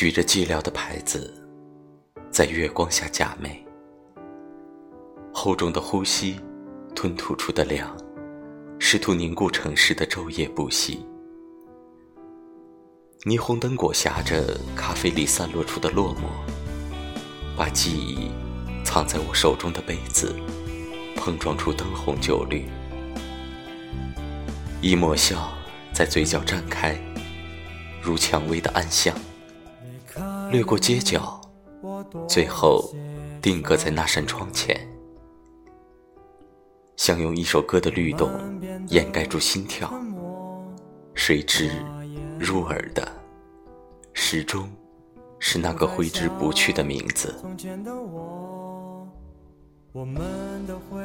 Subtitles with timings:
[0.00, 1.30] 举着寂寥的牌子，
[2.30, 3.50] 在月光下假寐。
[5.30, 6.40] 厚重的呼吸，
[6.96, 7.94] 吞吐出的凉，
[8.78, 11.04] 试图凝固城市的昼夜不息。
[13.26, 16.30] 霓虹灯裹挟着咖啡里散落出的落寞，
[17.54, 18.30] 把记忆
[18.82, 20.34] 藏在我手中的杯子，
[21.14, 22.64] 碰撞出灯红酒绿。
[24.80, 25.52] 一抹笑
[25.92, 26.98] 在嘴角绽开，
[28.00, 29.14] 如蔷薇的暗香，
[30.50, 31.40] 掠过街角，
[32.28, 32.92] 最后
[33.40, 34.76] 定格在那扇窗前。
[36.96, 38.28] 想用一首歌的律动
[38.88, 39.92] 掩盖住心跳，
[41.14, 41.70] 谁知
[42.38, 43.06] 入耳的
[44.12, 44.68] 始终
[45.38, 47.32] 是那个挥之不去的名字。
[49.92, 50.98] 我们的回